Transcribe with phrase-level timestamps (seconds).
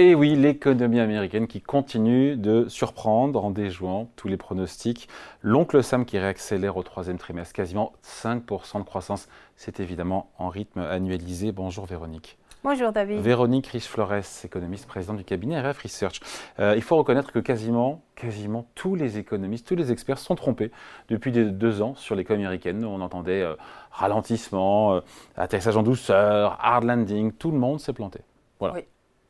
[0.00, 5.10] Et oui, l'économie américaine qui continue de surprendre en déjouant tous les pronostics.
[5.42, 9.28] L'oncle Sam qui réaccélère au troisième trimestre, quasiment 5% de croissance.
[9.56, 11.52] C'est évidemment en rythme annualisé.
[11.52, 12.38] Bonjour Véronique.
[12.64, 13.20] Bonjour David.
[13.20, 16.20] Véronique Riche-Flores, économiste, présidente du cabinet RF Research.
[16.60, 20.70] Euh, il faut reconnaître que quasiment, quasiment tous les économistes, tous les experts sont trompés
[21.10, 22.86] depuis deux ans sur l'économie américaine.
[22.86, 23.54] On entendait euh,
[23.90, 25.00] ralentissement, euh,
[25.36, 28.20] atterrissage en douceur, hard landing, tout le monde s'est planté.
[28.60, 28.76] Voilà.
[28.76, 28.86] Oui.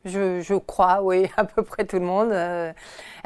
[0.07, 2.33] Je, crois, oui, à peu près tout le monde.
[2.33, 2.73] Euh,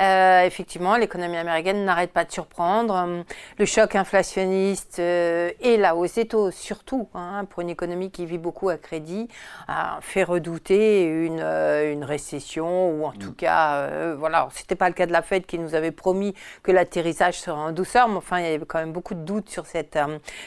[0.01, 3.23] euh, effectivement, l'économie américaine n'arrête pas de surprendre.
[3.59, 8.27] Le choc inflationniste euh, et la hausse des taux, surtout, hein, pour une économie qui
[8.27, 9.29] vit beaucoup à crédit,
[9.69, 13.37] a fait redouter une, une récession, ou en tout mm.
[13.37, 16.35] cas, voilà, c'était pas le cas de la Fed qui nous avait promis
[16.65, 19.49] que l'atterrissage serait en douceur, mais enfin, il y avait quand même beaucoup de doutes
[19.49, 19.97] sur cette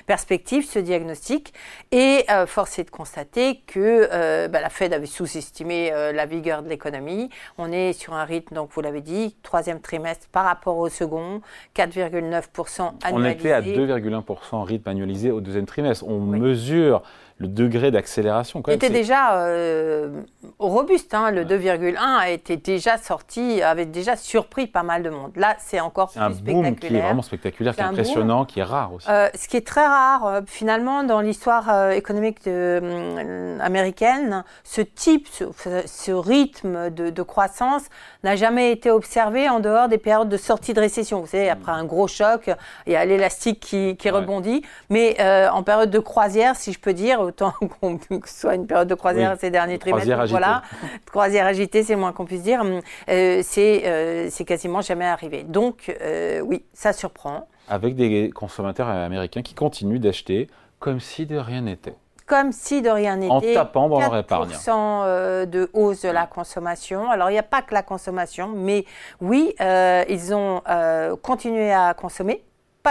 [0.06, 1.54] perspective, ce diagnostic.
[1.92, 7.30] Et force est de constater que bah, la Fed avait sous-estimé la vigueur de l'économie.
[7.58, 11.42] On est sur un rythme, donc vous l'avez dit, troisième trimestre par rapport au second,
[11.76, 13.14] 4,9% annualisé.
[13.14, 16.06] On était à 2,1% rythme annualisé au deuxième trimestre.
[16.08, 17.04] On mesure
[17.40, 18.64] le degré d'accélération.
[18.68, 20.24] Il était déjà euh,
[20.58, 21.14] robuste.
[21.14, 21.30] Hein.
[21.30, 25.32] le 2,1 a été déjà sorti, avait déjà surpris pas mal de monde.
[25.36, 28.64] Là, c'est encore plus un boom qui est vraiment spectaculaire, qui est impressionnant, qui est
[28.64, 29.08] rare aussi.
[29.10, 32.48] Euh, ce qui est très rare, euh, finalement, dans l'histoire économique
[33.60, 37.84] américaine, ce type, ce, rythme de, croissance
[38.24, 41.20] n'a jamais été observé en dehors des périodes de sortie de récession.
[41.20, 42.50] Vous savez, après un gros choc,
[42.88, 44.64] il y a l'élastique qui, rebondit.
[44.90, 45.18] Mais
[45.52, 49.38] en période de croisière, si je peux dire, autant qu'on soit une période de croisière
[49.40, 50.10] ces derniers trimestres.
[50.10, 50.62] Croisière voilà,
[51.06, 52.64] croisière agitée, c'est moins qu'on puisse dire.
[52.64, 55.44] Euh, euh, c'est quasiment jamais arrivé.
[55.44, 57.48] Donc, euh, oui, ça surprend.
[57.70, 60.48] Avec des consommateurs américains qui continuent d'acheter
[60.80, 63.58] comme si de rien n'était comme si de rien n'était.
[63.58, 64.50] En tapant dans leur épargne.
[64.50, 67.10] de hausse de la consommation.
[67.10, 68.84] Alors, il n'y a pas que la consommation, mais
[69.22, 70.62] oui, ils ont
[71.22, 72.44] continué à consommer.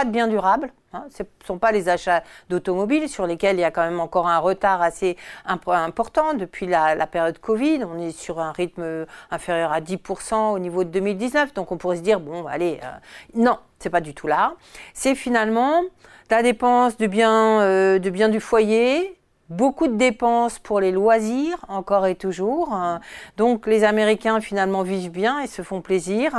[0.05, 3.65] De biens durables, Hein, ce ne sont pas les achats d'automobiles sur lesquels il y
[3.65, 7.83] a quand même encore un retard assez important depuis la, période Covid.
[7.83, 11.53] On est sur un rythme inférieur à 10% au niveau de 2019.
[11.53, 12.87] Donc on pourrait se dire, bon, allez, euh,
[13.35, 14.53] non, c'est pas du tout là.
[14.93, 15.81] C'est finalement
[16.29, 19.16] la dépense de biens, euh, de biens du foyer,
[19.49, 22.77] Beaucoup de dépenses pour les loisirs, encore et toujours.
[23.37, 26.33] Donc les Américains finalement vivent bien et se font plaisir.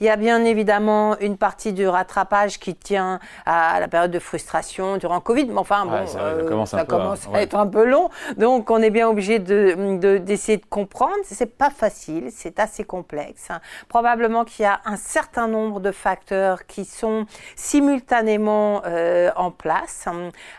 [0.00, 4.18] Il y a bien évidemment une partie du rattrapage qui tient à la période de
[4.18, 8.10] frustration durant Covid, mais enfin bon, ça, euh, commence, à, être un peu long.
[8.36, 11.14] Donc on est bien obligé de, d'essayer de, comprendre.
[11.24, 13.48] C'est pas facile, c'est assez complexe.
[13.88, 20.06] Probablement qu'il y a un certain nombre de facteurs qui sont simultanément euh, en place.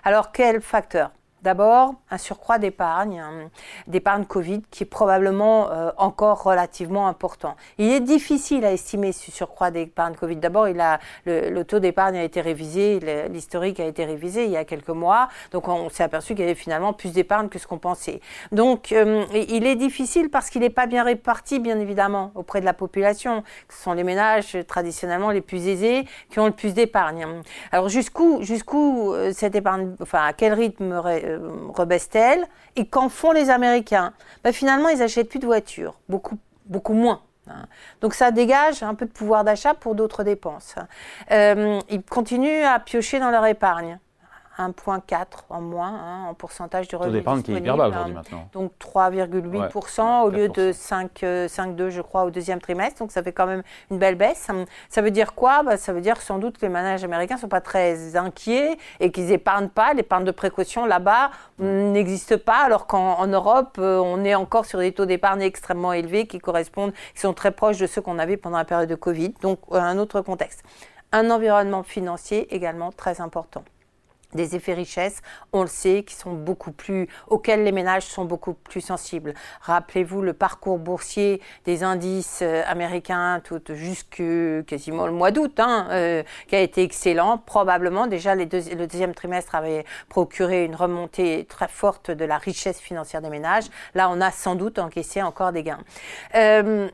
[0.04, 1.12] Alors quels facteurs?
[1.42, 3.24] D'abord, un surcroît d'épargne,
[3.88, 7.56] d'épargne Covid qui est probablement euh, encore relativement important.
[7.80, 10.36] Il est difficile à estimer ce surcroît d'épargne Covid.
[10.36, 14.58] D'abord, il a, le, taux d'épargne a été révisé, l'historique a été révisé il y
[14.58, 17.66] a quelques mois, donc on s'est aperçu qu'il y avait finalement plus d'épargne que ce
[17.66, 18.22] qu'on pensait.
[18.52, 22.66] Donc, euh, il est difficile parce qu'il n'est pas bien réparti, bien évidemment, auprès de
[22.66, 23.44] la population.
[23.70, 27.26] Ce sont les ménages traditionnellement les plus aisés qui ont le plus d'épargne.
[27.72, 33.32] Alors, jusqu'où, jusqu'où euh, cette épargne, enfin, à quel rythme euh, rebaisse-t-elle Et qu'en font
[33.32, 37.22] les Américains ben, Finalement, ils n'achètent plus de voitures, beaucoup, beaucoup moins.
[37.48, 37.66] Hein.
[38.02, 40.76] Donc ça dégage un peu de pouvoir d'achat pour d'autres dépenses.
[41.32, 44.00] Euh, ils continuent à piocher dans leur épargne.
[44.58, 48.08] 1,4 en moins hein, en pourcentage de revenus qui est aujourd'hui hein.
[48.14, 48.50] maintenant.
[48.54, 53.00] Donc 3,8% au lieu de 5,2 je crois au deuxième trimestre.
[53.00, 54.50] Donc ça fait quand même une belle baisse.
[54.90, 55.64] Ça veut dire quoi?
[55.64, 58.78] Bah, Ça veut dire sans doute que les managers américains ne sont pas très inquiets
[59.00, 59.94] et qu'ils épargnent pas.
[59.94, 64.92] L'épargne de précaution là-bas n'existe pas alors qu'en Europe euh, on est encore sur des
[64.92, 68.58] taux d'épargne extrêmement élevés qui correspondent, qui sont très proches de ceux qu'on avait pendant
[68.58, 69.34] la période de Covid.
[69.42, 70.64] Donc un autre contexte.
[71.12, 73.64] Un environnement financier également très important
[74.34, 75.22] des effets richesse,
[75.54, 79.34] on le sait, qui sont beaucoup plus, auxquels les ménages sont beaucoup plus sensibles.
[79.62, 84.24] Rappelez-vous le parcours boursier des indices euh, américains tout jusque
[84.68, 87.38] quasiment le mois d'août, hein, euh, qui a été excellent.
[87.38, 93.22] Probablement déjà le deuxième trimestre avait procuré une remontée très forte de la richesse financière
[93.22, 93.66] des ménages.
[93.96, 95.84] Là, on a sans doute encaissé encore des gains.
[96.36, 96.90] Euh,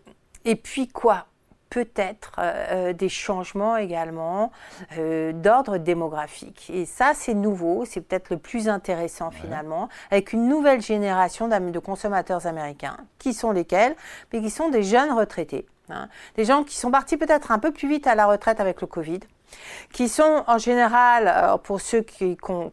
[0.45, 1.25] et puis quoi?
[1.69, 4.51] Peut-être euh, des changements également
[4.97, 6.69] euh, d'ordre démographique.
[6.73, 11.79] Et ça, c'est nouveau, c'est peut-être le plus intéressant finalement, avec une nouvelle génération de
[11.79, 13.95] consommateurs américains, qui sont lesquels?
[14.31, 15.65] Mais qui sont des jeunes retraités.
[15.89, 16.09] Hein.
[16.35, 18.87] Des gens qui sont partis peut-être un peu plus vite à la retraite avec le
[18.87, 19.19] Covid,
[19.94, 22.05] qui sont en général, pour ceux
[22.41, 22.69] qu'on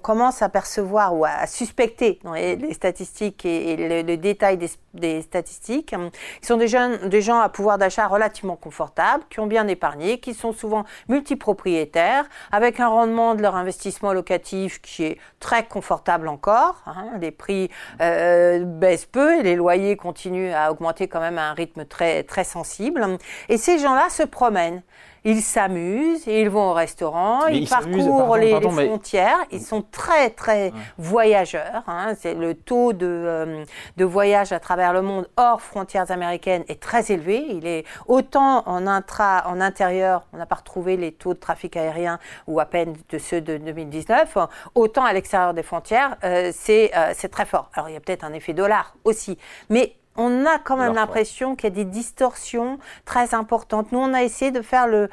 [0.00, 4.58] commence à percevoir ou à suspecter dans les, statistiques et, le, détail
[4.94, 5.94] des, statistiques,
[6.40, 6.68] qui sont des,
[7.08, 12.24] des gens à pouvoir d'achat relativement confortable, qui ont bien épargné, qui sont souvent multipropriétaires,
[12.52, 16.82] avec un rendement de leur investissement locatif qui est très confortable encore.
[16.86, 17.10] Hein.
[17.20, 17.70] les prix
[18.00, 22.22] euh, baissent peu et les loyers continuent à augmenter quand même à un rythme très,
[22.22, 23.18] très sensible.
[23.48, 24.82] Et ces gens-là se promènent
[25.26, 31.82] ils s'amusent, ils vont au restaurant, ils, parcourent les, frontières, ils sont très très voyageurs.
[31.88, 32.14] Hein.
[32.16, 33.64] C'est le taux de, euh,
[33.96, 37.44] de voyage à travers le monde hors frontières américaines est très élevé.
[37.50, 41.76] Il est autant en intra, en intérieur, on n'a pas retrouvé les taux de trafic
[41.76, 44.38] aérien ou à peine de ceux de 2019,
[44.76, 47.68] autant à l'extérieur des frontières, euh, c'est euh, c'est très fort.
[47.74, 49.36] Alors il y a peut-être un effet dollar aussi,
[49.70, 53.92] mais on a quand même l'impression qu'il y a des distorsions très importantes.
[53.92, 55.08] Nous, on a essayé de faire le,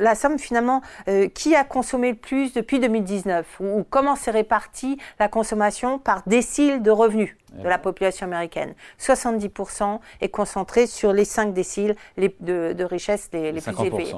[0.00, 4.98] la somme finalement euh, qui a consommé le plus depuis 2019 ou, comment s'est répartie
[5.18, 8.74] la consommation par décile de revenus de la population américaine.
[9.00, 14.14] 70% est concentré sur les 5 déciles de, richesse les, plus élevés.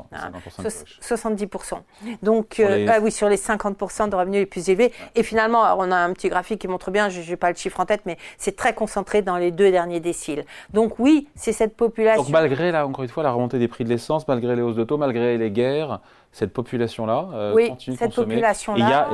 [1.01, 1.75] 70%.
[2.23, 4.93] Donc, euh, ah oui, sur les 50% de revenus les plus élevés.
[5.15, 7.81] Et finalement, on a un petit graphique qui montre bien, je n'ai pas le chiffre
[7.81, 10.45] en tête, mais c'est très concentré dans les deux derniers déciles.
[10.73, 12.23] Donc oui, c'est cette population.
[12.23, 14.77] Donc malgré, là, encore une fois, la remontée des prix de l'essence, malgré les hausses
[14.77, 16.01] de taux, malgré les guerres,
[16.33, 19.11] cette population-là euh, oui, continue cette population-là.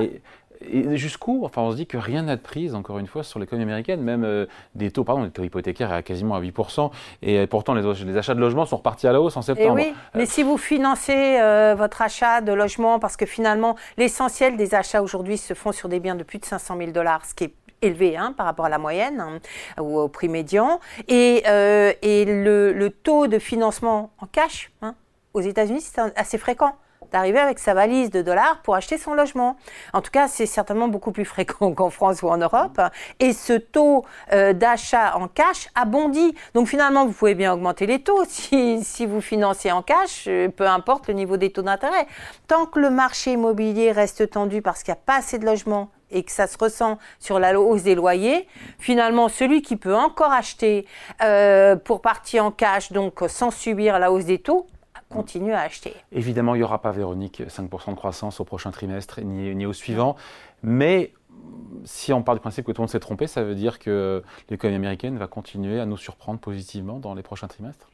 [0.71, 3.39] Et jusqu'où Enfin, on se dit que rien n'a de prise, encore une fois, sur
[3.39, 4.03] l'économie américaine.
[4.03, 6.91] Même euh, des taux, pardon, des taux hypothécaires à quasiment à 8%.
[7.23, 9.79] Et pourtant, les, achats de logements sont repartis à la hausse en septembre.
[9.79, 13.77] Et oui, mais euh, si vous financez euh, votre achat de logement, parce que finalement,
[13.97, 17.25] l'essentiel des achats aujourd'hui se font sur des biens de plus de 500 000 dollars,
[17.25, 20.81] ce qui est élevé hein, par rapport à la moyenne hein, ou au prix médian.
[21.09, 24.95] Et, et le, le, taux de financement en cash hein,
[25.35, 26.75] aux États-Unis, c'est assez fréquent
[27.13, 29.57] d'arriver avec sa valise de dollars pour acheter son logement.
[29.93, 32.81] En tout cas, c'est certainement beaucoup plus fréquent qu'en France ou en Europe.
[33.21, 36.35] Et ce taux euh, d'achat en cash a bondi.
[36.55, 40.67] Donc finalement, vous pouvez bien augmenter les taux si, vous financez en cash, euh, peu
[40.67, 42.07] importe le niveau des taux d'intérêt.
[42.47, 45.91] Tant que le marché immobilier reste tendu parce qu'il n'y a pas assez de logements
[46.15, 48.47] et que ça se ressent sur la hausse des loyers,
[48.79, 50.87] finalement, celui qui peut encore acheter
[51.23, 54.67] euh, pour partir en cash, donc sans subir la hausse des taux,
[55.09, 55.95] continue à acheter.
[56.13, 59.73] Évidemment, il n'y aura pas, Véronique, 5% de croissance au prochain trimestre ni, ni au
[59.73, 60.17] suivant.
[60.63, 61.13] Mais
[61.85, 64.23] si on part du principe que tout le monde s'est trompé, ça veut dire que
[64.49, 67.89] l'économie américaine va continuer à nous surprendre positivement dans les prochains trimestres?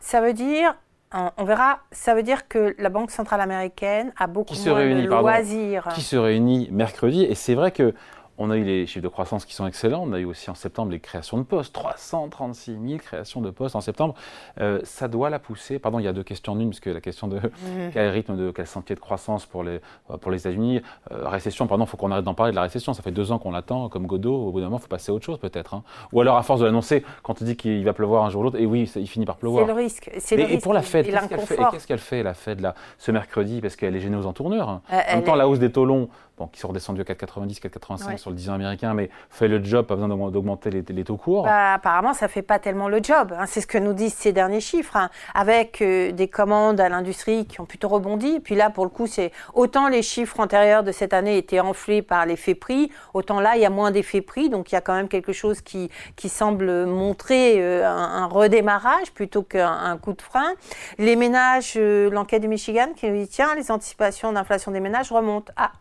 [0.00, 0.74] Ça veut dire,
[1.12, 5.88] on verra, ça veut dire que la Banque centrale américaine a beaucoup moins de loisirs.
[5.94, 7.24] qui se réunit mercredi.
[7.24, 7.94] Et c'est vrai que
[8.38, 10.04] on a eu les chiffres de croissance qui sont excellents.
[10.06, 13.76] On a eu aussi en septembre les créations de postes, 336 000 créations de postes
[13.76, 14.14] en septembre.
[14.60, 15.78] Euh, ça doit la pousser.
[15.78, 17.90] Pardon, il y a deux questions en une, parce que la question de mmh.
[17.92, 19.80] quel rythme, de quel sentier de croissance pour les,
[20.10, 20.82] euh, pour les États-Unis.
[21.12, 22.92] Euh, récession, pardon, il faut qu'on arrête d'en parler de la récession.
[22.92, 24.48] Ça fait deux ans qu'on l'attend, comme Godot.
[24.48, 25.74] Au bout d'un moment, il faut passer à autre chose peut-être.
[25.74, 25.82] Hein.
[26.12, 28.44] Ou alors, à force de l'annoncer, quand on dit qu'il va pleuvoir un jour ou
[28.44, 29.66] l'autre, et oui, il finit par pleuvoir.
[29.66, 30.10] C'est le risque.
[30.18, 33.60] C'est le et pour la Fed, qu'est-ce qu'elle fait, la Fed, là, ce mercredi?
[33.60, 34.68] Parce qu'elle est gênée aux entournures.
[34.68, 34.82] Hein.
[34.90, 38.18] en même temps, la hausse des taux longs, bon, qui sont redescendus à 4,90, 4,85
[38.18, 41.44] sur le 10 ans américain, mais fait le job, pas besoin d'augmenter les, taux courts.
[41.44, 43.34] Bah, apparemment, ça ne fait pas tellement le job.
[43.36, 43.46] Hein.
[43.46, 45.10] C'est ce que nous disent ces derniers chiffres, hein.
[45.34, 48.40] avec euh, des commandes à l'industrie qui ont plutôt rebondi.
[48.40, 52.02] Puis là, pour le coup, c'est autant les chiffres antérieurs de cette année étaient enflés
[52.02, 54.50] par l'effet prix, autant là, il y a moins d'effet prix.
[54.50, 59.12] Donc, il y a quand même quelque chose qui, qui semble montrer euh, un, redémarrage
[59.12, 60.52] plutôt qu'un coup de frein.
[60.98, 65.52] Les ménages, euh, l'enquête du Michigan qui dit tiens, les anticipations d'inflation des ménages remontent.
[65.56, 65.72] Ah,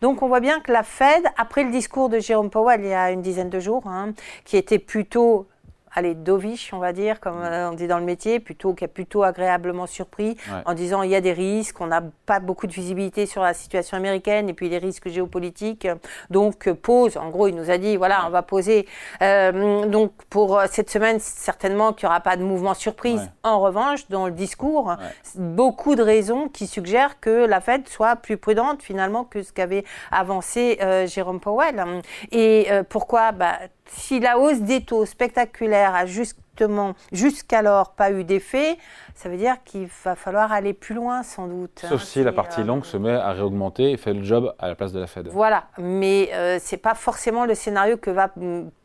[0.00, 2.94] Donc, on voit bien que la Fed, après le discours de Jérôme Powell il y
[2.94, 4.12] a une dizaine de jours, hein,
[4.44, 5.46] qui était plutôt
[5.94, 8.88] allez, dovish, on va dire, comme euh, on dit dans le métier, plutôt qui a
[8.88, 10.36] plutôt agréablement surpris
[10.66, 13.54] en disant il y a des risques, on n'a pas beaucoup de visibilité sur la
[13.54, 15.88] situation américaine et puis les risques géopolitiques.
[16.30, 18.86] Donc pose, en gros, il nous a dit voilà, on va poser.
[19.22, 23.30] Euh, donc pour cette semaine, certainement qu'il n'y aura pas de mouvement surprise.
[23.42, 24.96] En revanche, dans le discours,
[25.36, 29.84] beaucoup de raisons qui suggèrent que la Fed soit plus prudente finalement que ce qu'avait
[30.10, 31.84] avancé euh, Jérôme Powell.
[32.32, 33.32] Et pourquoi?
[33.32, 38.78] Bah, si la hausse des taux spectaculaire a justement jusqu'alors pas eu d'effet,
[39.14, 41.80] ça veut dire qu'il va falloir aller plus loin sans doute.
[41.80, 44.54] Sauf hein, si la partie euh, longue se met à réaugmenter et fait le job
[44.58, 45.28] à la place de la Fed.
[45.28, 48.30] Voilà, mais euh, ce n'est pas forcément le scénario que va,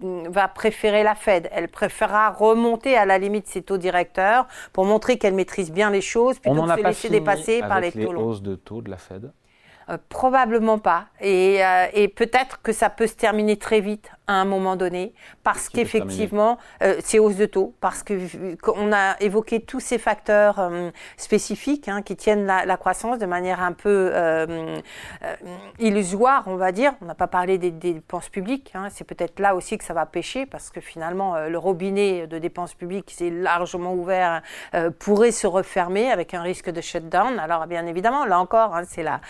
[0.01, 1.47] va préférer la Fed.
[1.51, 6.01] Elle préférera remonter à la limite ses taux directeurs pour montrer qu'elle maîtrise bien les
[6.01, 8.89] choses plutôt que de se laisser dépasser par les taux les hausses de taux de
[8.89, 9.31] la Fed
[10.09, 11.05] Probablement pas.
[11.21, 11.61] Et,
[11.93, 16.59] et peut-être que ça peut se terminer très vite à un moment donné, parce qu'effectivement,
[16.83, 18.05] euh, c'est hausse de taux, parce
[18.61, 23.63] qu'on a évoqué tous ces facteurs euh, spécifiques hein, qui tiennent la, croissance de manière
[23.63, 24.79] un peu euh,
[25.79, 26.93] illusoire, on va dire.
[27.01, 28.89] On n'a pas parlé des, dépenses publiques, hein.
[28.91, 32.75] c'est peut-être là aussi que ça va pêcher, parce que finalement, le robinet de dépenses
[32.75, 34.43] publiques qui s'est largement ouvert
[34.99, 37.39] pourrait se refermer avec un risque de shutdown.
[37.39, 39.21] Alors, bien évidemment, là encore, hein, c'est la,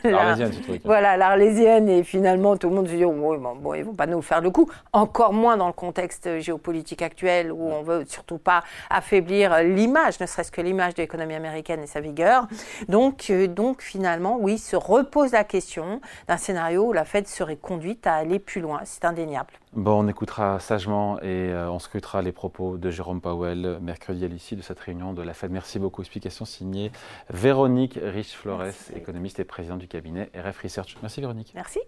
[0.04, 0.36] la,
[0.84, 4.06] voilà, l'arlésienne, et finalement, tout le monde se dit, oh, bon, bon, ils vont pas
[4.06, 8.38] nous faire le coup, encore moins dans le contexte géopolitique actuel où on veut surtout
[8.38, 12.46] pas affaiblir l'image, ne serait-ce que l'image de l'économie américaine et sa vigueur.
[12.88, 17.56] Donc, euh, donc finalement, oui, se repose la question d'un scénario où la Fed serait
[17.56, 18.80] conduite à aller plus loin.
[18.84, 19.54] C'est indéniable.
[19.74, 24.28] Bon, on écoutera sagement et euh, on scrutera les propos de Jérôme Powell mercredi à
[24.28, 25.50] l'issue de cette réunion de la Fed.
[25.50, 26.00] Merci beaucoup.
[26.00, 26.90] Explication signée
[27.28, 30.96] Véronique Rich-Flores, économiste et présidente du cabinet RF Research.
[31.02, 31.52] Merci Véronique.
[31.54, 31.80] Merci.